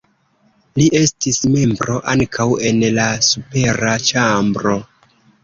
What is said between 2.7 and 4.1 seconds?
en la supera